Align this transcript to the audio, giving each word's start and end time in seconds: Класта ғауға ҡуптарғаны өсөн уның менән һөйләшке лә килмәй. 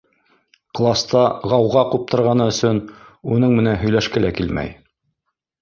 Класта 0.79 1.19
ғауға 1.51 1.83
ҡуптарғаны 1.91 2.49
өсөн 2.53 2.81
уның 3.37 3.55
менән 3.61 3.79
һөйләшке 3.85 4.25
лә 4.25 4.37
килмәй. 4.41 4.73